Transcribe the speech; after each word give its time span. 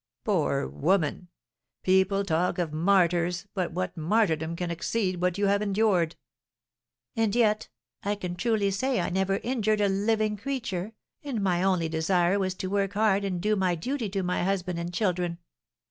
"Poor 0.23 0.67
woman! 0.67 1.27
People 1.83 2.25
talk 2.25 2.57
of 2.57 2.73
martyrs, 2.73 3.45
but 3.53 3.71
what 3.71 3.95
martyrdom 3.95 4.55
can 4.55 4.71
exceed 4.71 5.21
what 5.21 5.37
you 5.37 5.45
have 5.45 5.61
endured?" 5.61 6.15
"And 7.15 7.35
yet 7.35 7.69
I 8.01 8.15
can 8.15 8.35
truly 8.35 8.71
say 8.71 8.99
I 8.99 9.11
never 9.11 9.37
injured 9.43 9.79
a 9.79 9.87
living 9.89 10.37
creature, 10.37 10.93
and 11.23 11.39
my 11.43 11.61
only 11.61 11.87
desire 11.87 12.39
was 12.39 12.55
to 12.55 12.67
work 12.67 12.93
hard 12.95 13.23
and 13.23 13.39
do 13.39 13.55
my 13.55 13.75
duty 13.75 14.09
to 14.09 14.23
my 14.23 14.41
husband 14.43 14.79
and 14.79 14.91
children. 14.91 15.37